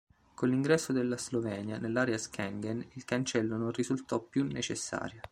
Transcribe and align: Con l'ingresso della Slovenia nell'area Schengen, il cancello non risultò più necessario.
Con 0.33 0.49
l'ingresso 0.49 0.93
della 0.93 1.15
Slovenia 1.15 1.77
nell'area 1.77 2.17
Schengen, 2.17 2.83
il 2.93 3.05
cancello 3.05 3.55
non 3.55 3.69
risultò 3.69 4.19
più 4.19 4.43
necessario. 4.43 5.21